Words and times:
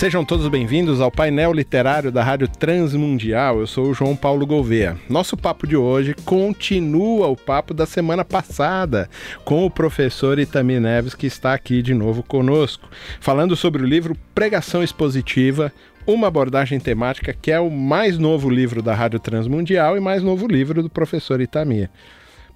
Sejam 0.00 0.24
todos 0.24 0.48
bem-vindos 0.48 0.98
ao 0.98 1.10
painel 1.10 1.52
literário 1.52 2.10
da 2.10 2.24
Rádio 2.24 2.48
Transmundial. 2.48 3.60
Eu 3.60 3.66
sou 3.66 3.90
o 3.90 3.92
João 3.92 4.16
Paulo 4.16 4.46
Gouveia. 4.46 4.96
Nosso 5.10 5.36
papo 5.36 5.66
de 5.66 5.76
hoje 5.76 6.14
continua 6.24 7.26
o 7.26 7.36
papo 7.36 7.74
da 7.74 7.84
semana 7.84 8.24
passada 8.24 9.10
com 9.44 9.66
o 9.66 9.70
professor 9.70 10.38
Itami 10.38 10.80
Neves, 10.80 11.14
que 11.14 11.26
está 11.26 11.52
aqui 11.52 11.82
de 11.82 11.92
novo 11.92 12.22
conosco, 12.22 12.88
falando 13.20 13.54
sobre 13.54 13.82
o 13.82 13.86
livro 13.86 14.16
Pregação 14.34 14.82
Expositiva, 14.82 15.70
uma 16.06 16.28
abordagem 16.28 16.80
temática 16.80 17.34
que 17.34 17.52
é 17.52 17.60
o 17.60 17.70
mais 17.70 18.16
novo 18.16 18.48
livro 18.48 18.80
da 18.80 18.94
Rádio 18.94 19.20
Transmundial 19.20 19.98
e 19.98 20.00
mais 20.00 20.22
novo 20.22 20.46
livro 20.46 20.82
do 20.82 20.88
professor 20.88 21.42
Itami. 21.42 21.90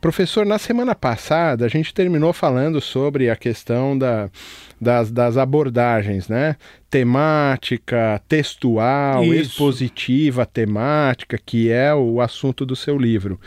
Professor, 0.01 0.45
na 0.45 0.59
semana 0.59 0.95
passada 0.95 1.65
a 1.65 1.69
gente 1.69 1.95
terminou 1.95 2.33
falando 2.33 2.81
sobre 2.81 3.31
a 3.31 3.37
questão 3.37 3.97
da, 3.97 4.31
das, 4.81 5.11
das 5.11 5.37
abordagens, 5.37 6.29
né? 6.29 6.57
Temática, 6.91 8.21
textual, 8.29 9.25
Isso. 9.25 9.53
expositiva, 9.53 10.47
temática, 10.47 11.39
que 11.39 11.71
é 11.71 11.95
o 11.95 12.21
assunto 12.21 12.67
do 12.67 12.77
seu 12.77 12.99
livro. 12.99 13.41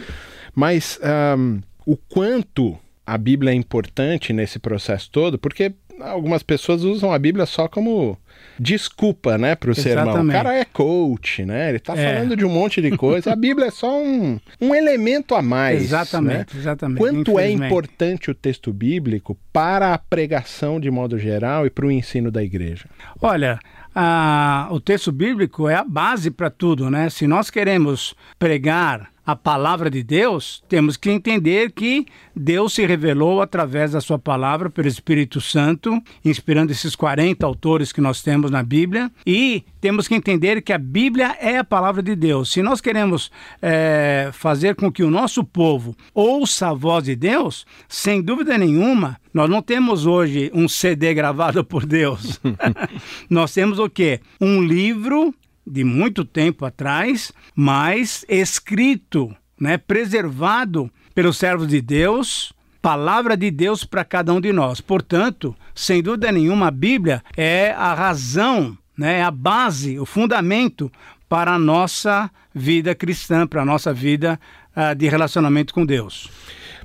Mas 0.54 1.00
um, 1.38 1.62
o 1.86 1.96
quanto 1.96 2.78
a 3.06 3.18
Bíblia 3.18 3.52
é 3.52 3.56
importante 3.56 4.34
nesse 4.34 4.60
processo 4.60 5.10
todo, 5.10 5.38
porque 5.38 5.74
algumas 6.00 6.44
pessoas 6.44 6.84
usam 6.84 7.12
a 7.12 7.20
Bíblia 7.20 7.46
só 7.46 7.68
como 7.68 8.18
desculpa, 8.60 9.38
né, 9.38 9.56
para 9.56 9.72
o 9.72 9.76
sermão. 9.76 10.24
O 10.24 10.28
cara 10.28 10.54
é 10.56 10.66
coach, 10.66 11.46
né? 11.46 11.70
Ele 11.70 11.78
está 11.78 11.96
é. 11.96 12.14
falando 12.14 12.36
de 12.36 12.46
um 12.46 12.50
monte 12.50 12.82
de 12.82 12.96
coisa. 12.98 13.34
A 13.34 13.36
Bíblia 13.36 13.68
é 13.68 13.72
só 13.72 14.02
um, 14.02 14.40
um 14.60 14.74
elemento 14.74 15.36
a 15.36 15.42
mais. 15.42 15.82
Exatamente, 15.84 16.56
né? 16.56 16.62
exatamente. 16.62 17.00
Quanto 17.00 17.40
é 17.40 17.50
importante 17.50 18.32
o 18.32 18.36
texto 18.36 18.74
bíblico 18.74 19.38
para 19.54 19.94
a 19.94 19.98
pregação 19.98 20.80
de 20.80 20.90
modo 20.90 21.18
geral 21.18 21.66
e 21.66 21.70
para 21.70 21.86
o 21.86 21.92
ensino 21.92 22.32
da 22.32 22.44
igreja? 22.44 22.86
Olha, 23.22 23.60
a, 23.94 24.68
o 24.72 24.80
texto 24.80 25.12
bíblico 25.12 25.68
é 25.68 25.76
a 25.76 25.84
base 25.84 26.32
para 26.32 26.50
tudo, 26.50 26.90
né? 26.90 27.10
Se 27.10 27.28
nós 27.28 27.50
queremos 27.50 28.16
pregar 28.40 29.10
a 29.28 29.36
palavra 29.36 29.90
de 29.90 30.02
Deus, 30.02 30.64
temos 30.70 30.96
que 30.96 31.12
entender 31.12 31.74
que 31.74 32.06
Deus 32.34 32.72
se 32.72 32.86
revelou 32.86 33.42
através 33.42 33.92
da 33.92 34.00
sua 34.00 34.18
palavra 34.18 34.70
pelo 34.70 34.88
Espírito 34.88 35.42
Santo, 35.42 36.02
inspirando 36.24 36.72
esses 36.72 36.96
40 36.96 37.46
autores 37.46 37.92
que 37.92 38.00
nós 38.00 38.22
temos 38.22 38.50
na 38.50 38.64
Bíblia, 38.64 39.12
e 39.26 39.66
temos 39.82 40.08
que 40.08 40.16
entender 40.16 40.62
que 40.62 40.72
a 40.72 40.78
Bíblia 40.78 41.36
é 41.42 41.58
a 41.58 41.64
palavra 41.66 42.02
de 42.02 42.16
Deus. 42.16 42.50
Se 42.54 42.64
nós 42.64 42.80
queremos 42.80 43.30
é, 43.62 44.30
fazer 44.32 44.76
com 44.76 44.90
que 44.90 45.04
o 45.04 45.12
nosso 45.12 45.44
povo 45.44 45.94
ouça 46.14 46.70
a 46.70 46.74
voz 46.74 47.04
de 47.04 47.16
Deus, 47.16 47.66
sem 47.90 48.22
dúvida 48.22 48.58
nenhuma, 48.58 49.20
nós 49.34 49.50
não 49.50 49.62
temos 49.62 50.06
hoje 50.06 50.50
um 50.54 50.70
CD 50.70 51.14
gravado 51.14 51.66
por 51.66 51.86
Deus. 51.86 52.40
nós 53.30 53.54
temos 53.54 53.78
o 53.78 53.90
quê? 53.90 54.22
Um 54.40 54.64
livro 54.64 55.36
de 55.68 55.84
muito 55.84 56.24
tempo 56.24 56.66
atrás, 56.66 57.32
mas 57.56 58.26
escrito, 58.30 59.36
né, 59.60 59.78
preservado 59.78 60.90
pelos 61.14 61.38
servos 61.38 61.68
de 61.68 61.82
Deus, 61.82 62.54
palavra 62.82 63.36
de 63.36 63.52
Deus 63.52 63.84
para 63.84 64.06
cada 64.06 64.34
um 64.34 64.40
de 64.40 64.54
nós. 64.54 64.80
Portanto, 64.80 65.56
sem 65.76 66.02
dúvida 66.02 66.32
nenhuma, 66.32 66.68
a 66.68 66.72
Bíblia 66.72 67.24
é 67.36 67.72
a 67.72 67.94
razão, 67.94 68.78
né, 68.98 69.22
a 69.24 69.32
base, 69.32 70.00
o 70.00 70.06
fundamento 70.06 70.92
para 71.28 71.54
a 71.54 71.60
nossa 71.60 72.32
vida 72.54 72.96
cristã, 72.96 73.46
para 73.46 73.62
a 73.62 73.66
nossa 73.66 73.94
vida 73.94 74.40
uh, 74.76 74.96
de 74.96 75.08
relacionamento 75.08 75.74
com 75.74 75.86
Deus. 75.86 76.30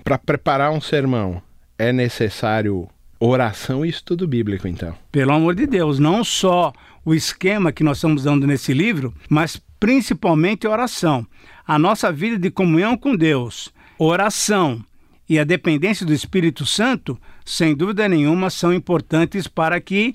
Para 0.03 0.19
preparar 0.19 0.73
um 0.73 0.81
sermão, 0.81 1.41
é 1.79 1.93
necessário 1.93 2.89
oração 3.21 3.87
e 3.87 3.89
estudo 3.89 4.27
bíblico, 4.27 4.67
então. 4.67 4.95
Pelo 5.13 5.33
amor 5.33 5.55
de 5.55 5.67
Deus, 5.67 6.01
não 6.01 6.25
só 6.25 6.73
o 7.05 7.15
esquema 7.15 7.73
que 7.73 7.85
nós 7.85 7.99
estamos 7.99 8.25
dando 8.25 8.47
nesse 8.47 8.73
livro, 8.73 9.13
mas 9.29 9.61
principalmente 9.79 10.67
oração. 10.67 11.27
A 11.67 11.79
nossa 11.79 12.13
vida 12.13 12.39
de 12.39 12.51
comunhão 12.51 12.97
com 12.97 13.17
Deus, 13.17 13.73
oração 13.99 14.85
e 15.29 15.39
a 15.39 15.45
dependência 15.45 16.05
do 16.05 16.13
Espírito 16.13 16.67
Santo, 16.67 17.19
sem 17.45 17.75
dúvida 17.75 18.09
nenhuma, 18.09 18.51
são 18.51 18.73
importantes 18.73 19.47
para 19.47 19.81
que 19.81 20.15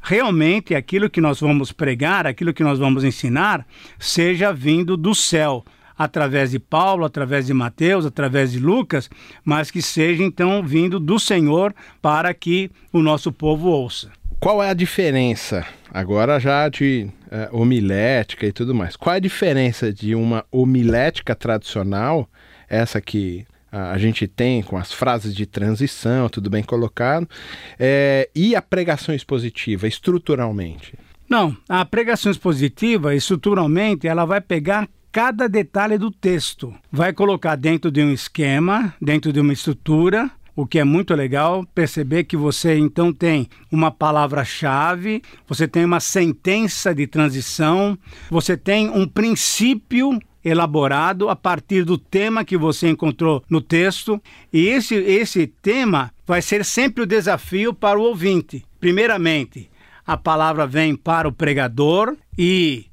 realmente 0.00 0.74
aquilo 0.74 1.10
que 1.10 1.20
nós 1.20 1.40
vamos 1.40 1.72
pregar, 1.72 2.26
aquilo 2.26 2.54
que 2.54 2.62
nós 2.62 2.78
vamos 2.78 3.04
ensinar, 3.04 3.66
seja 3.98 4.52
vindo 4.52 4.96
do 4.96 5.14
céu, 5.14 5.64
através 5.96 6.52
de 6.52 6.58
Paulo, 6.58 7.04
através 7.04 7.46
de 7.46 7.52
Mateus, 7.52 8.06
através 8.06 8.52
de 8.52 8.58
Lucas, 8.58 9.10
mas 9.44 9.70
que 9.70 9.82
seja 9.82 10.22
então 10.22 10.62
vindo 10.62 10.98
do 10.98 11.18
Senhor 11.18 11.74
para 12.00 12.32
que 12.32 12.70
o 12.90 13.02
nosso 13.02 13.30
povo 13.30 13.68
ouça. 13.68 14.10
Qual 14.40 14.62
é 14.62 14.70
a 14.70 14.74
diferença, 14.74 15.66
agora 15.92 16.40
já 16.40 16.66
de 16.70 17.06
uh, 17.26 17.60
homilética 17.60 18.46
e 18.46 18.52
tudo 18.52 18.74
mais, 18.74 18.96
qual 18.96 19.12
é 19.12 19.18
a 19.18 19.20
diferença 19.20 19.92
de 19.92 20.14
uma 20.14 20.46
homilética 20.50 21.34
tradicional, 21.34 22.26
essa 22.66 23.02
que 23.02 23.44
a 23.70 23.96
gente 23.98 24.26
tem 24.26 24.62
com 24.62 24.76
as 24.76 24.92
frases 24.92 25.32
de 25.32 25.46
transição, 25.46 26.28
tudo 26.28 26.50
bem 26.50 26.62
colocado, 26.62 27.28
é, 27.78 28.28
e 28.34 28.56
a 28.56 28.62
pregação 28.62 29.14
expositiva, 29.14 29.86
estruturalmente? 29.86 30.94
Não, 31.28 31.56
a 31.68 31.84
pregação 31.84 32.32
expositiva, 32.32 33.14
estruturalmente, 33.14 34.08
ela 34.08 34.24
vai 34.24 34.40
pegar 34.40 34.88
cada 35.12 35.48
detalhe 35.48 35.98
do 35.98 36.10
texto, 36.10 36.74
vai 36.90 37.12
colocar 37.12 37.54
dentro 37.54 37.92
de 37.92 38.02
um 38.02 38.12
esquema, 38.12 38.92
dentro 39.00 39.32
de 39.32 39.38
uma 39.38 39.52
estrutura, 39.52 40.28
o 40.60 40.66
que 40.66 40.78
é 40.78 40.84
muito 40.84 41.14
legal 41.14 41.64
perceber 41.74 42.24
que 42.24 42.36
você 42.36 42.76
então 42.76 43.12
tem 43.12 43.48
uma 43.72 43.90
palavra-chave, 43.90 45.22
você 45.48 45.66
tem 45.66 45.84
uma 45.84 46.00
sentença 46.00 46.94
de 46.94 47.06
transição, 47.06 47.98
você 48.30 48.56
tem 48.56 48.90
um 48.90 49.06
princípio 49.06 50.18
elaborado 50.44 51.28
a 51.28 51.36
partir 51.36 51.84
do 51.84 51.96
tema 51.96 52.44
que 52.44 52.56
você 52.56 52.88
encontrou 52.88 53.42
no 53.48 53.60
texto, 53.60 54.20
e 54.52 54.66
esse 54.68 54.94
esse 54.94 55.46
tema 55.46 56.12
vai 56.26 56.42
ser 56.42 56.64
sempre 56.64 57.04
o 57.04 57.06
desafio 57.06 57.72
para 57.72 57.98
o 57.98 58.02
ouvinte. 58.02 58.64
Primeiramente, 58.78 59.70
a 60.06 60.16
palavra 60.16 60.66
vem 60.66 60.94
para 60.94 61.28
o 61.28 61.32
pregador 61.32 62.16
e 62.36 62.86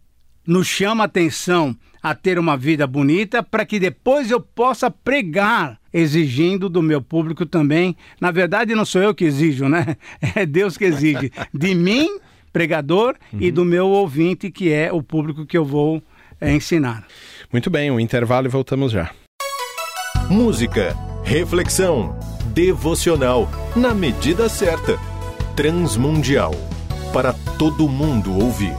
nos 0.45 0.67
chama 0.67 1.03
a 1.03 1.05
atenção 1.05 1.75
a 2.01 2.15
ter 2.15 2.39
uma 2.39 2.55
vida 2.55 2.87
bonita 2.87 3.43
para 3.43 3.65
que 3.65 3.79
depois 3.79 4.31
eu 4.31 4.39
possa 4.39 4.89
pregar 4.89 5.79
exigindo 5.97 6.69
do 6.69 6.81
meu 6.81 7.01
público 7.01 7.45
também. 7.45 7.95
Na 8.21 8.31
verdade, 8.31 8.75
não 8.75 8.85
sou 8.85 9.01
eu 9.01 9.15
que 9.15 9.25
exijo, 9.25 9.67
né? 9.67 9.97
É 10.35 10.45
Deus 10.45 10.77
que 10.77 10.85
exige 10.85 11.31
de 11.53 11.73
mim, 11.73 12.19
pregador, 12.53 13.15
uhum. 13.33 13.39
e 13.41 13.51
do 13.51 13.65
meu 13.65 13.87
ouvinte, 13.87 14.51
que 14.51 14.71
é 14.71 14.91
o 14.91 15.01
público 15.01 15.45
que 15.45 15.57
eu 15.57 15.65
vou 15.65 16.01
é, 16.39 16.53
ensinar. 16.53 17.05
Muito 17.51 17.69
bem, 17.69 17.89
um 17.89 17.99
intervalo 17.99 18.47
e 18.47 18.49
voltamos 18.49 18.91
já. 18.91 19.09
Música, 20.29 20.95
reflexão, 21.23 22.17
devocional, 22.53 23.49
na 23.75 23.93
medida 23.93 24.47
certa. 24.49 24.97
Transmundial, 25.55 26.51
para 27.11 27.33
todo 27.57 27.89
mundo 27.89 28.31
ouvir. 28.37 28.75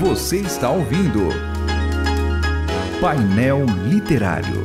Você 0.00 0.38
está 0.38 0.70
ouvindo 0.70 1.55
Painel 3.06 3.64
Literário. 3.84 4.64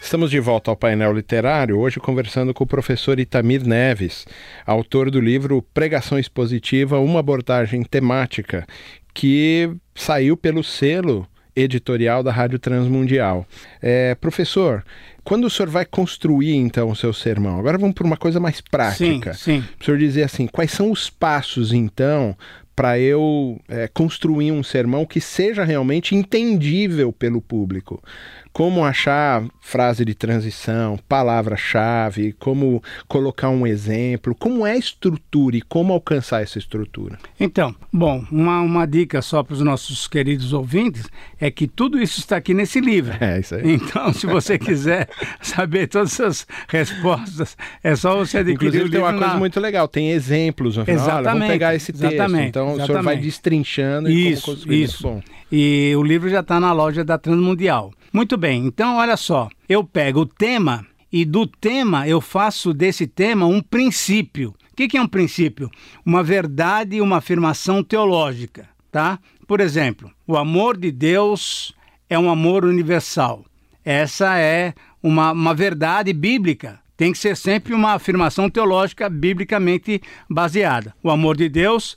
Estamos 0.00 0.30
de 0.30 0.38
volta 0.38 0.70
ao 0.70 0.76
painel 0.76 1.12
literário, 1.12 1.76
hoje 1.76 1.98
conversando 1.98 2.54
com 2.54 2.62
o 2.62 2.66
professor 2.68 3.18
Itamir 3.18 3.66
Neves, 3.66 4.28
autor 4.64 5.10
do 5.10 5.20
livro 5.20 5.60
Pregação 5.74 6.20
Expositiva, 6.20 7.00
uma 7.00 7.18
abordagem 7.18 7.82
temática, 7.82 8.64
que 9.12 9.68
saiu 9.92 10.36
pelo 10.36 10.62
selo 10.62 11.26
editorial 11.56 12.22
da 12.22 12.30
Rádio 12.30 12.60
Transmundial. 12.60 13.44
É, 13.82 14.14
professor, 14.14 14.84
quando 15.24 15.46
o 15.46 15.50
senhor 15.50 15.68
vai 15.68 15.84
construir 15.84 16.54
então 16.54 16.90
o 16.90 16.96
seu 16.96 17.12
sermão, 17.12 17.58
agora 17.58 17.76
vamos 17.76 17.94
para 17.94 18.06
uma 18.06 18.16
coisa 18.16 18.40
mais 18.40 18.60
prática. 18.60 19.34
Sim, 19.34 19.60
sim. 19.60 19.64
O 19.80 19.84
senhor 19.84 19.98
dizer 19.98 20.22
assim, 20.22 20.46
quais 20.46 20.70
são 20.70 20.90
os 20.90 21.10
passos 21.10 21.72
então 21.72 22.36
para 22.80 22.98
eu 22.98 23.60
é, 23.68 23.86
construir 23.88 24.52
um 24.52 24.62
sermão 24.62 25.04
que 25.04 25.20
seja 25.20 25.64
realmente 25.64 26.14
entendível 26.14 27.12
pelo 27.12 27.38
público? 27.38 28.02
Como 28.52 28.84
achar 28.84 29.44
frase 29.60 30.04
de 30.04 30.14
transição, 30.14 30.98
palavra-chave, 31.08 32.32
como 32.38 32.82
colocar 33.08 33.48
um 33.48 33.66
exemplo, 33.66 34.34
como 34.34 34.66
é 34.66 34.72
a 34.72 34.76
estrutura 34.76 35.56
e 35.56 35.62
como 35.62 35.92
alcançar 35.92 36.42
essa 36.42 36.58
estrutura. 36.58 37.18
Então, 37.38 37.74
bom, 37.92 38.24
uma, 38.30 38.60
uma 38.60 38.86
dica 38.86 39.22
só 39.22 39.42
para 39.42 39.54
os 39.54 39.60
nossos 39.60 40.06
queridos 40.08 40.52
ouvintes 40.52 41.08
é 41.40 41.50
que 41.50 41.66
tudo 41.66 42.00
isso 42.00 42.18
está 42.18 42.36
aqui 42.36 42.52
nesse 42.52 42.80
livro. 42.80 43.16
É, 43.20 43.38
isso 43.40 43.54
aí. 43.54 43.74
Então, 43.74 44.12
se 44.12 44.26
você 44.26 44.58
quiser 44.58 45.08
saber 45.40 45.86
todas 45.86 46.12
essas 46.12 46.46
respostas, 46.68 47.56
é 47.82 47.94
só 47.94 48.16
você 48.16 48.38
adquirir 48.38 48.54
Inclusive, 48.54 48.82
o 48.82 48.86
livro. 48.86 48.90
tem 48.92 49.00
uma 49.00 49.12
na... 49.12 49.18
coisa 49.18 49.34
muito 49.38 49.60
legal, 49.60 49.86
tem 49.88 50.10
exemplos 50.10 50.76
no 50.76 50.84
final. 50.84 51.00
Exatamente, 51.00 51.26
Olha, 51.28 51.32
vamos 51.34 51.48
pegar 51.48 51.74
esse 51.74 51.92
texto. 51.92 52.04
exatamente, 52.04 52.48
Então, 52.48 52.66
o 52.66 52.74
senhor 52.74 52.86
vai 52.88 52.96
exatamente. 52.96 53.22
destrinchando 53.22 54.10
e 54.10 54.30
Isso, 54.32 54.42
como 54.42 54.56
construir. 54.56 54.82
isso. 54.82 55.08
Muito 55.08 55.24
bom. 55.26 55.34
E 55.52 55.92
o 55.96 56.02
livro 56.02 56.28
já 56.28 56.40
está 56.40 56.60
na 56.60 56.72
loja 56.72 57.04
da 57.04 57.18
Transmundial. 57.18 57.92
Muito 58.12 58.36
bem, 58.36 58.66
então 58.66 58.96
olha 58.96 59.16
só, 59.16 59.48
eu 59.68 59.84
pego 59.84 60.22
o 60.22 60.26
tema 60.26 60.84
e 61.12 61.24
do 61.24 61.46
tema 61.46 62.08
eu 62.08 62.20
faço 62.20 62.74
desse 62.74 63.06
tema 63.06 63.46
um 63.46 63.62
princípio. 63.62 64.50
O 64.72 64.76
que, 64.76 64.88
que 64.88 64.98
é 64.98 65.02
um 65.02 65.06
princípio? 65.06 65.70
Uma 66.04 66.20
verdade 66.20 67.00
uma 67.00 67.18
afirmação 67.18 67.84
teológica, 67.84 68.68
tá? 68.90 69.18
Por 69.46 69.60
exemplo, 69.60 70.10
o 70.26 70.36
amor 70.36 70.76
de 70.76 70.90
Deus 70.90 71.72
é 72.08 72.18
um 72.18 72.28
amor 72.28 72.64
universal. 72.64 73.44
Essa 73.84 74.38
é 74.38 74.74
uma, 75.00 75.30
uma 75.30 75.54
verdade 75.54 76.12
bíblica. 76.12 76.80
Tem 76.96 77.12
que 77.12 77.18
ser 77.18 77.36
sempre 77.36 77.74
uma 77.74 77.92
afirmação 77.92 78.50
teológica 78.50 79.08
biblicamente 79.08 80.02
baseada. 80.28 80.94
O 81.00 81.10
amor 81.10 81.36
de 81.36 81.48
Deus 81.48 81.96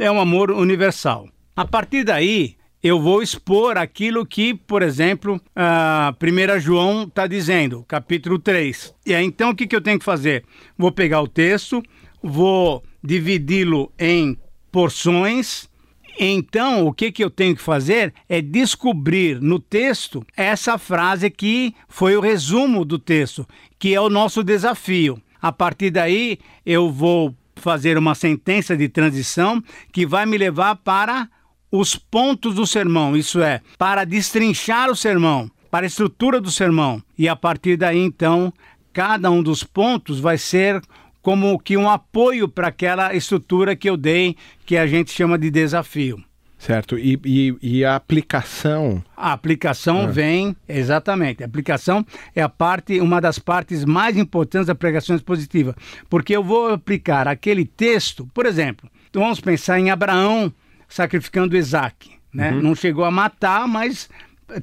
é 0.00 0.10
um 0.10 0.20
amor 0.20 0.50
universal. 0.50 1.28
A 1.54 1.64
partir 1.64 2.02
daí, 2.04 2.56
eu 2.82 3.00
vou 3.00 3.22
expor 3.22 3.78
aquilo 3.78 4.26
que, 4.26 4.54
por 4.54 4.82
exemplo, 4.82 5.40
a 5.54 6.12
1 6.20 6.58
João 6.58 7.04
está 7.04 7.28
dizendo, 7.28 7.84
capítulo 7.86 8.40
3. 8.40 8.92
E 9.06 9.14
aí, 9.14 9.24
então, 9.24 9.50
o 9.50 9.54
que, 9.54 9.68
que 9.68 9.76
eu 9.76 9.80
tenho 9.80 10.00
que 10.00 10.04
fazer? 10.04 10.44
Vou 10.76 10.90
pegar 10.90 11.22
o 11.22 11.28
texto, 11.28 11.80
vou 12.20 12.82
dividi-lo 13.02 13.92
em 13.96 14.36
porções. 14.72 15.70
Então, 16.18 16.84
o 16.86 16.92
que, 16.92 17.12
que 17.12 17.22
eu 17.22 17.30
tenho 17.30 17.54
que 17.54 17.62
fazer 17.62 18.12
é 18.28 18.42
descobrir 18.42 19.40
no 19.40 19.60
texto 19.60 20.26
essa 20.36 20.76
frase 20.76 21.30
que 21.30 21.72
foi 21.88 22.16
o 22.16 22.20
resumo 22.20 22.84
do 22.84 22.98
texto, 22.98 23.46
que 23.78 23.94
é 23.94 24.00
o 24.00 24.10
nosso 24.10 24.42
desafio. 24.42 25.22
A 25.40 25.52
partir 25.52 25.90
daí, 25.90 26.38
eu 26.66 26.90
vou 26.90 27.34
fazer 27.54 27.96
uma 27.96 28.16
sentença 28.16 28.76
de 28.76 28.88
transição 28.88 29.62
que 29.92 30.04
vai 30.04 30.26
me 30.26 30.36
levar 30.36 30.74
para 30.76 31.28
os 31.72 31.96
pontos 31.96 32.54
do 32.54 32.66
sermão, 32.66 33.16
isso 33.16 33.42
é, 33.42 33.62
para 33.78 34.04
destrinchar 34.04 34.90
o 34.90 34.94
sermão, 34.94 35.50
para 35.70 35.86
a 35.86 35.88
estrutura 35.88 36.38
do 36.38 36.50
sermão. 36.50 37.02
E 37.18 37.26
a 37.28 37.34
partir 37.34 37.78
daí, 37.78 37.98
então, 37.98 38.52
cada 38.92 39.30
um 39.30 39.42
dos 39.42 39.64
pontos 39.64 40.20
vai 40.20 40.36
ser 40.36 40.82
como 41.22 41.58
que 41.58 41.76
um 41.76 41.88
apoio 41.88 42.46
para 42.46 42.68
aquela 42.68 43.14
estrutura 43.14 43.74
que 43.74 43.88
eu 43.88 43.96
dei, 43.96 44.36
que 44.66 44.76
a 44.76 44.86
gente 44.86 45.10
chama 45.10 45.38
de 45.38 45.50
desafio. 45.50 46.22
Certo. 46.58 46.96
E, 46.98 47.18
e, 47.24 47.56
e 47.60 47.84
a 47.84 47.96
aplicação. 47.96 49.02
A 49.16 49.32
aplicação 49.32 50.02
É. 50.02 50.06
vem, 50.06 50.56
exatamente. 50.68 51.42
A 51.42 51.46
aplicação 51.46 52.06
é 52.36 52.42
a 52.42 52.48
parte, 52.48 53.00
uma 53.00 53.20
das 53.20 53.38
partes 53.38 53.84
mais 53.84 54.16
importantes 54.16 54.66
da 54.68 54.74
pregação 54.74 55.16
expositiva, 55.16 55.74
porque 56.10 56.36
eu 56.36 56.44
vou 56.44 56.68
aplicar 56.68 57.26
aquele 57.26 57.64
texto, 57.64 58.28
por 58.32 58.46
exemplo, 58.46 58.88
vamos 59.12 59.40
pensar 59.40 59.80
em 59.80 59.90
Abraão 59.90 60.52
sacrificando 60.92 61.56
Isaac, 61.56 62.10
né? 62.32 62.50
Não 62.50 62.74
chegou 62.74 63.04
a 63.04 63.10
matar, 63.10 63.66
mas 63.66 64.08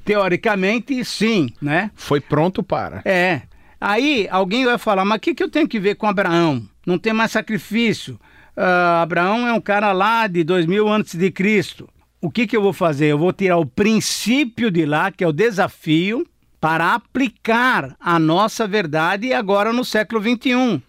teoricamente 0.06 1.04
sim, 1.04 1.50
né? 1.62 1.92
Foi 1.96 2.22
pronto 2.22 2.62
para. 2.62 3.02
É. 3.04 3.42
Aí 3.82 4.28
alguém 4.30 4.66
vai 4.66 4.78
falar, 4.78 5.06
mas 5.06 5.18
o 5.18 5.22
que, 5.22 5.34
que 5.34 5.44
eu 5.44 5.50
tenho 5.50 5.68
que 5.68 5.80
ver 5.80 5.96
com 5.96 6.06
Abraão? 6.06 6.62
Não 6.86 6.98
tem 6.98 7.14
mais 7.14 7.32
sacrifício. 7.32 8.20
Ah, 8.56 9.02
Abraão 9.02 9.48
é 9.48 9.54
um 9.54 9.62
cara 9.62 9.92
lá 9.92 10.28
de 10.28 10.44
2000 10.44 10.88
antes 10.88 11.16
de 11.16 11.32
Cristo. 11.32 11.90
O 12.22 12.30
que, 12.30 12.46
que 12.46 12.56
eu 12.56 12.62
vou 12.62 12.74
fazer? 12.74 13.08
Eu 13.08 13.18
vou 13.18 13.32
tirar 13.32 13.58
o 13.58 13.66
princípio 13.66 14.70
de 14.70 14.86
lá, 14.86 15.12
que 15.12 15.24
é 15.24 15.28
o 15.28 15.32
desafio, 15.32 16.28
para 16.60 16.94
aplicar 16.94 17.96
a 18.00 18.20
nossa 18.20 18.68
verdade 18.68 19.34
agora 19.34 19.72
no 19.72 19.86
século 19.86 20.20
21. 20.20 20.82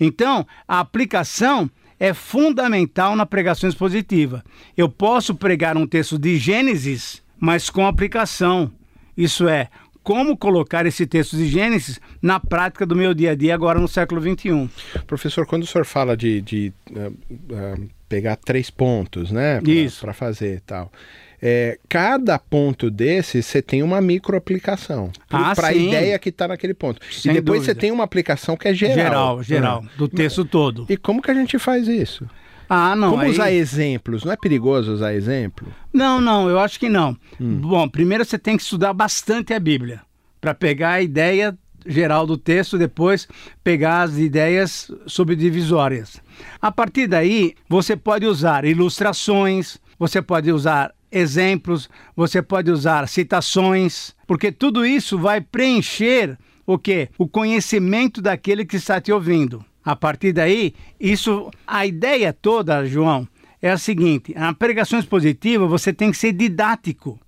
Então, 0.00 0.46
a 0.66 0.80
aplicação 0.80 1.70
é 2.00 2.14
fundamental 2.14 3.14
na 3.14 3.26
pregação 3.26 3.68
expositiva. 3.68 4.42
Eu 4.74 4.88
posso 4.88 5.34
pregar 5.34 5.76
um 5.76 5.86
texto 5.86 6.18
de 6.18 6.38
Gênesis, 6.38 7.22
mas 7.38 7.68
com 7.68 7.86
aplicação. 7.86 8.72
Isso 9.14 9.46
é, 9.46 9.68
como 10.02 10.34
colocar 10.34 10.86
esse 10.86 11.06
texto 11.06 11.36
de 11.36 11.46
Gênesis 11.46 12.00
na 12.22 12.40
prática 12.40 12.86
do 12.86 12.96
meu 12.96 13.12
dia 13.12 13.32
a 13.32 13.34
dia 13.34 13.54
agora 13.54 13.78
no 13.78 13.86
século 13.86 14.18
21. 14.18 14.66
Professor, 15.06 15.46
quando 15.46 15.64
o 15.64 15.66
senhor 15.66 15.84
fala 15.84 16.16
de, 16.16 16.40
de, 16.40 16.72
ah, 16.96 17.10
ah, 17.52 17.78
pegar 18.10 18.36
três 18.36 18.68
pontos, 18.68 19.30
né? 19.30 19.60
Isso. 19.64 20.00
Para 20.02 20.12
fazer 20.12 20.56
e 20.56 20.60
tal. 20.60 20.92
É, 21.40 21.78
cada 21.88 22.38
ponto 22.38 22.90
desse 22.90 23.42
você 23.42 23.62
tem 23.62 23.82
uma 23.82 23.98
microaplicação 24.02 25.10
Ah, 25.30 25.54
para 25.54 25.68
a 25.68 25.72
sim. 25.72 25.88
ideia 25.88 26.18
que 26.18 26.28
está 26.28 26.46
naquele 26.48 26.74
ponto. 26.74 27.00
Sem 27.10 27.30
e 27.30 27.34
depois 27.36 27.64
você 27.64 27.74
tem 27.74 27.90
uma 27.90 28.04
aplicação 28.04 28.56
que 28.58 28.68
é 28.68 28.74
geral. 28.74 28.94
Geral, 28.96 29.42
geral, 29.42 29.84
Ah. 29.86 29.90
do 29.96 30.06
texto 30.06 30.44
todo. 30.44 30.84
E 30.90 30.98
como 30.98 31.22
que 31.22 31.30
a 31.30 31.34
gente 31.34 31.58
faz 31.58 31.88
isso? 31.88 32.28
Ah, 32.68 32.94
não. 32.94 33.10
como 33.12 33.22
aí- 33.22 33.30
usar 33.30 33.50
exemplos? 33.50 34.22
Não 34.24 34.32
é 34.32 34.36
perigoso 34.36 34.92
usar 34.92 35.14
exemplo? 35.14 35.66
Não, 35.92 36.20
não, 36.20 36.48
eu 36.48 36.58
acho 36.58 36.78
que 36.78 36.88
não. 36.90 37.16
Bom, 37.40 37.88
primeiro 37.88 38.24
você 38.24 38.38
tem 38.38 38.56
que 38.56 38.62
estudar 38.62 38.92
bastante 38.92 39.54
a 39.54 39.58
Bíblia 39.58 40.02
para 40.40 40.52
pegar 40.54 40.90
a 40.92 41.02
ideia 41.02 41.56
geral 41.86 42.26
do 42.26 42.36
texto, 42.36 42.78
depois 42.78 43.28
pegar 43.62 44.02
as 44.02 44.18
ideias 44.18 44.90
subdivisórias. 45.06 46.20
A 46.60 46.70
partir 46.70 47.06
daí, 47.06 47.54
você 47.68 47.96
pode 47.96 48.26
usar 48.26 48.64
ilustrações, 48.64 49.78
você 49.98 50.22
pode 50.22 50.50
usar 50.50 50.92
exemplos, 51.12 51.88
você 52.14 52.40
pode 52.40 52.70
usar 52.70 53.08
citações, 53.08 54.14
porque 54.26 54.52
tudo 54.52 54.86
isso 54.86 55.18
vai 55.18 55.40
preencher 55.40 56.38
o 56.66 56.78
quê? 56.78 57.08
O 57.18 57.26
conhecimento 57.26 58.22
daquele 58.22 58.64
que 58.64 58.76
está 58.76 59.00
te 59.00 59.12
ouvindo. 59.12 59.64
A 59.84 59.96
partir 59.96 60.32
daí, 60.32 60.74
isso, 61.00 61.50
a 61.66 61.84
ideia 61.86 62.32
toda, 62.32 62.84
João, 62.86 63.26
é 63.60 63.70
a 63.70 63.78
seguinte: 63.78 64.32
na 64.34 64.54
pregação 64.54 64.98
expositiva 64.98 65.66
você 65.66 65.92
tem 65.92 66.10
que 66.10 66.16
ser 66.16 66.32
didático. 66.32 67.18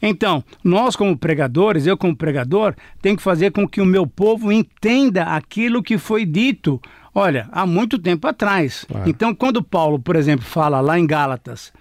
Então, 0.00 0.44
nós 0.62 0.96
como 0.96 1.16
pregadores, 1.16 1.86
eu 1.86 1.96
como 1.96 2.14
pregador, 2.16 2.74
tenho 3.00 3.16
que 3.16 3.22
fazer 3.22 3.52
com 3.52 3.66
que 3.66 3.80
o 3.80 3.86
meu 3.86 4.06
povo 4.06 4.52
entenda 4.52 5.24
aquilo 5.24 5.82
que 5.82 5.96
foi 5.96 6.26
dito, 6.26 6.80
olha, 7.14 7.48
há 7.52 7.64
muito 7.64 7.98
tempo 7.98 8.26
atrás. 8.26 8.84
Claro. 8.88 9.08
Então, 9.08 9.34
quando 9.34 9.62
Paulo, 9.62 9.98
por 9.98 10.16
exemplo, 10.16 10.44
fala 10.44 10.80
lá 10.80 10.98
em 10.98 11.06
Gálatas, 11.06 11.72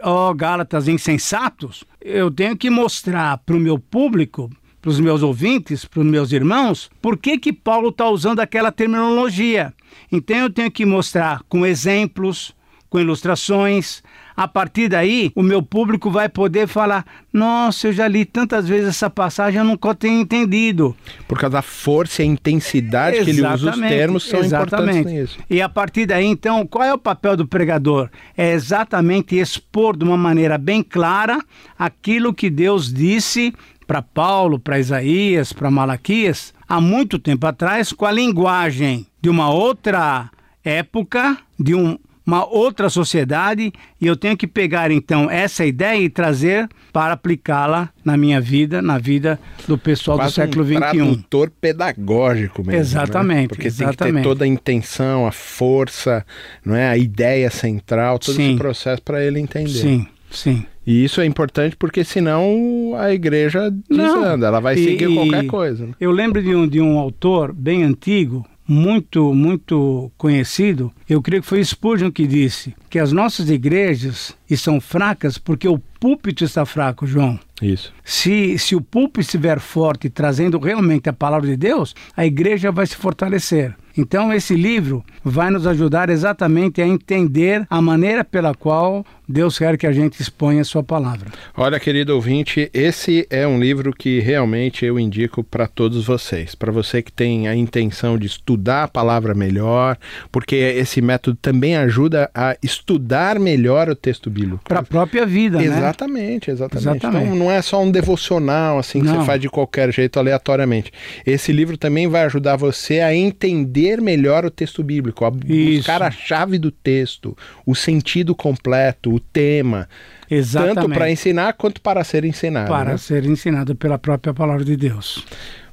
ó 0.00 0.32
Gálatas 0.32 0.88
insensatos, 0.88 1.84
eu 2.00 2.30
tenho 2.30 2.56
que 2.56 2.70
mostrar 2.70 3.38
para 3.38 3.56
o 3.56 3.60
meu 3.60 3.78
público, 3.78 4.50
para 4.80 4.90
os 4.90 5.00
meus 5.00 5.22
ouvintes, 5.22 5.84
para 5.84 6.00
os 6.00 6.06
meus 6.06 6.32
irmãos, 6.32 6.90
por 7.00 7.16
que 7.16 7.38
que 7.38 7.52
Paulo 7.52 7.88
está 7.88 8.08
usando 8.08 8.40
aquela 8.40 8.72
terminologia. 8.72 9.72
Então, 10.10 10.36
eu 10.36 10.50
tenho 10.50 10.70
que 10.70 10.84
mostrar 10.84 11.42
com 11.48 11.64
exemplos, 11.64 12.54
com 12.92 13.00
ilustrações. 13.00 14.02
A 14.36 14.46
partir 14.46 14.88
daí, 14.88 15.32
o 15.34 15.42
meu 15.42 15.62
público 15.62 16.10
vai 16.10 16.28
poder 16.28 16.66
falar: 16.68 17.06
Nossa, 17.32 17.88
eu 17.88 17.92
já 17.92 18.06
li 18.06 18.26
tantas 18.26 18.68
vezes 18.68 18.88
essa 18.88 19.08
passagem, 19.08 19.58
eu 19.58 19.64
nunca 19.64 19.94
tenho 19.94 20.20
entendido. 20.20 20.94
Por 21.26 21.38
causa 21.38 21.54
da 21.54 21.62
força 21.62 22.22
e 22.22 22.26
a 22.26 22.28
intensidade 22.28 23.24
que 23.24 23.30
ele 23.30 23.40
usa, 23.40 23.54
os 23.54 23.62
Exatamente, 23.62 23.94
termos 23.94 24.22
são 24.24 24.44
importantes 24.44 24.88
exatamente. 24.88 25.20
nisso. 25.20 25.38
E 25.48 25.62
a 25.62 25.68
partir 25.68 26.06
daí, 26.06 26.26
então, 26.26 26.66
qual 26.66 26.84
é 26.84 26.92
o 26.92 26.98
papel 26.98 27.36
do 27.36 27.46
pregador? 27.46 28.10
É 28.36 28.52
exatamente 28.52 29.38
expor 29.38 29.96
de 29.96 30.04
uma 30.04 30.16
maneira 30.16 30.58
bem 30.58 30.82
clara 30.82 31.38
aquilo 31.78 32.34
que 32.34 32.50
Deus 32.50 32.92
disse 32.92 33.54
para 33.86 34.02
Paulo, 34.02 34.58
para 34.58 34.78
Isaías, 34.78 35.52
para 35.52 35.70
Malaquias, 35.70 36.54
há 36.68 36.80
muito 36.80 37.18
tempo 37.18 37.46
atrás, 37.46 37.92
com 37.92 38.06
a 38.06 38.12
linguagem 38.12 39.06
de 39.20 39.28
uma 39.28 39.50
outra 39.50 40.30
época, 40.64 41.36
de 41.58 41.74
um 41.74 41.98
uma 42.26 42.44
outra 42.48 42.88
sociedade 42.88 43.72
e 44.00 44.06
eu 44.06 44.16
tenho 44.16 44.36
que 44.36 44.46
pegar 44.46 44.90
então 44.90 45.30
essa 45.30 45.64
ideia 45.64 46.00
e 46.00 46.08
trazer 46.08 46.68
para 46.92 47.12
aplicá-la 47.14 47.88
na 48.04 48.16
minha 48.16 48.40
vida, 48.40 48.80
na 48.80 48.98
vida 48.98 49.38
do 49.66 49.76
pessoal 49.76 50.18
Quase 50.18 50.32
do 50.32 50.34
século 50.36 50.64
um 50.64 50.68
XXI. 50.68 50.78
tradutor 50.78 51.50
pedagógico 51.60 52.62
mesmo. 52.64 52.80
Exatamente, 52.80 53.42
Né? 53.42 53.48
Porque 53.48 53.62
tem 53.62 53.70
que 53.72 53.82
exatamente. 53.82 54.22
ter 54.22 54.28
toda 54.28 54.44
a 54.44 54.48
intenção, 54.48 55.26
a 55.26 55.32
força, 55.32 56.24
não 56.64 56.74
é? 56.76 56.88
a 56.88 56.96
ideia 56.96 57.50
central, 57.50 58.18
todo 58.18 58.34
Sim. 58.36 58.50
esse 58.50 58.58
processo 58.58 59.02
para 59.02 59.24
ele 59.24 59.40
entender. 59.40 59.68
Sim, 59.70 60.06
sim. 60.30 60.66
E 60.86 61.04
isso 61.04 61.20
é 61.20 61.24
importante 61.26 61.76
porque 61.76 62.02
senão 62.04 62.92
a 62.98 63.12
igreja 63.12 63.72
desanda, 63.88 64.48
ela 64.48 64.58
vai 64.60 64.76
seguir 64.76 65.08
e- 65.10 65.14
qualquer 65.14 65.46
coisa. 65.46 65.86
né? 65.86 65.92
Eu 66.00 66.10
lembro 66.10 66.42
de 66.42 66.54
um, 66.54 66.66
de 66.66 66.80
um 66.80 66.98
autor 66.98 67.52
bem 67.52 67.84
antigo, 67.84 68.44
muito, 68.66 69.34
muito 69.34 70.10
conhecido. 70.16 70.92
Eu 71.08 71.20
creio 71.20 71.42
que 71.42 71.48
foi 71.48 71.64
Spurgeon 71.64 72.10
que 72.10 72.26
disse 72.26 72.74
que 72.88 72.98
as 72.98 73.12
nossas 73.12 73.50
igrejas 73.50 74.36
estão 74.48 74.80
fracas 74.80 75.38
porque 75.38 75.68
o 75.68 75.78
púlpito 75.78 76.44
está 76.44 76.64
fraco, 76.64 77.06
João. 77.06 77.38
Isso. 77.60 77.92
Se, 78.04 78.58
se 78.58 78.74
o 78.74 78.80
púlpito 78.80 79.20
estiver 79.20 79.60
forte, 79.60 80.10
trazendo 80.10 80.58
realmente 80.58 81.08
a 81.08 81.12
palavra 81.12 81.48
de 81.48 81.56
Deus, 81.56 81.94
a 82.16 82.26
igreja 82.26 82.72
vai 82.72 82.86
se 82.86 82.96
fortalecer. 82.96 83.74
Então, 83.96 84.32
esse 84.32 84.54
livro 84.54 85.04
vai 85.24 85.50
nos 85.50 85.66
ajudar 85.66 86.10
exatamente 86.10 86.80
a 86.80 86.86
entender 86.86 87.66
a 87.68 87.80
maneira 87.80 88.24
pela 88.24 88.54
qual 88.54 89.04
Deus 89.28 89.58
quer 89.58 89.78
que 89.78 89.86
a 89.86 89.92
gente 89.92 90.20
exponha 90.20 90.60
a 90.60 90.64
sua 90.64 90.82
palavra. 90.82 91.30
Olha, 91.56 91.80
querido 91.80 92.14
ouvinte, 92.14 92.70
esse 92.74 93.26
é 93.30 93.46
um 93.46 93.58
livro 93.58 93.92
que 93.92 94.20
realmente 94.20 94.84
eu 94.84 94.98
indico 94.98 95.42
para 95.42 95.66
todos 95.66 96.06
vocês. 96.06 96.54
Para 96.54 96.70
você 96.70 97.00
que 97.02 97.10
tem 97.10 97.48
a 97.48 97.54
intenção 97.54 98.18
de 98.18 98.26
estudar 98.26 98.84
a 98.84 98.88
palavra 98.88 99.34
melhor, 99.34 99.96
porque 100.30 100.56
esse 100.56 101.00
método 101.00 101.38
também 101.40 101.76
ajuda 101.76 102.30
a 102.34 102.56
estudar 102.62 103.38
melhor 103.38 103.88
o 103.88 103.96
texto 103.96 104.28
bíblico. 104.28 104.64
Para 104.64 104.80
a 104.80 104.82
própria 104.82 105.24
vida, 105.24 105.58
né? 105.58 105.64
Exatamente, 105.64 106.50
exatamente. 106.50 106.88
Exatamente. 106.88 107.24
Então 107.24 107.36
não 107.36 107.50
é 107.50 107.62
só 107.62 107.82
um 107.82 107.90
devocional 107.90 108.78
assim 108.78 109.00
que 109.00 109.06
Não. 109.06 109.20
você 109.20 109.26
faz 109.26 109.40
de 109.40 109.48
qualquer 109.48 109.92
jeito 109.92 110.18
aleatoriamente. 110.18 110.92
Esse 111.24 111.52
livro 111.52 111.76
também 111.78 112.06
vai 112.06 112.24
ajudar 112.24 112.56
você 112.56 113.00
a 113.00 113.14
entender 113.14 113.81
melhor 114.00 114.44
o 114.44 114.50
texto 114.50 114.82
bíblico, 114.82 115.24
a 115.24 115.32
Isso. 115.46 115.78
buscar 115.78 116.02
a 116.02 116.10
chave 116.10 116.58
do 116.58 116.70
texto, 116.70 117.36
o 117.66 117.74
sentido 117.74 118.34
completo, 118.34 119.12
o 119.14 119.18
tema, 119.20 119.88
Exatamente. 120.30 120.74
tanto 120.76 120.88
para 120.90 121.10
ensinar 121.10 121.52
quanto 121.54 121.80
para 121.80 122.02
ser 122.04 122.24
ensinado. 122.24 122.68
para 122.68 122.92
né? 122.92 122.96
ser 122.96 123.24
ensinado 123.24 123.74
pela 123.74 123.98
própria 123.98 124.32
palavra 124.32 124.64
de 124.64 124.76
Deus. 124.76 125.24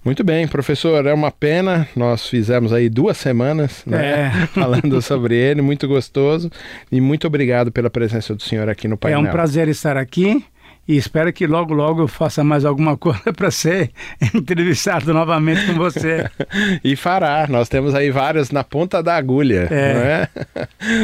Muito 0.04 0.24
bem, 0.24 0.48
professor, 0.48 1.06
é 1.06 1.14
uma 1.14 1.30
pena. 1.30 1.86
Nós 1.94 2.26
fizemos 2.28 2.72
aí 2.72 2.88
duas 2.90 3.18
semanas 3.18 3.84
né, 3.86 4.32
É. 4.34 4.48
falando 4.58 5.02
sobre 5.02 5.36
ele, 5.36 5.62
muito 5.62 5.88
gostoso. 5.90 6.50
E 6.92 7.02
muito 7.02 7.28
obrigado 7.28 7.70
pela 7.72 7.90
presença 7.90 8.34
do 8.34 8.42
senhor 8.42 8.70
aqui 8.70 8.88
no 8.88 8.94
É 8.94 8.98
painel. 8.98 9.20
um 9.22 9.26
prazer 9.28 9.68
estar 9.68 9.98
aqui 9.98 10.44
e 10.90 10.98
espero 10.98 11.32
que 11.32 11.46
logo, 11.46 11.72
logo 11.72 12.02
eu 12.02 12.08
faça 12.08 12.44
mais 12.44 12.66
alguma 12.66 12.98
coisa 12.98 13.32
para 13.32 13.52
ser 13.52 13.92
entrevistado 14.34 15.14
novamente 15.14 15.68
com 15.68 15.76
você. 15.76 16.28
E 16.84 16.96
fará, 16.96 17.46
nós 17.48 17.70
temos 17.70 17.94
aí 17.94 18.10
vários 18.10 18.50
na 18.50 18.64
ponta 18.64 19.04
da 19.04 19.16
agulha. 19.16 19.68
É. 19.70 19.94
não 19.94 20.02
é? 20.02 20.30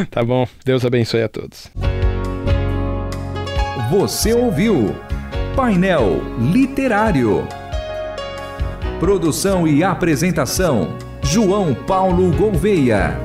tá 0.10 0.24
bom, 0.24 0.48
Deus 0.64 0.84
abençoe 0.84 1.22
a 1.22 1.30
todos. 1.30 1.70
Você 3.92 4.34
ouviu 4.34 4.96
Painel 5.56 6.22
Literário. 6.40 7.48
Produção 9.00 9.68
e 9.68 9.84
apresentação: 9.84 10.98
João 11.22 11.76
Paulo 11.76 12.32
Gouveia. 12.32 13.20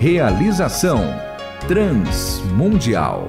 Realização: 0.00 1.27
Transmundial. 1.68 3.28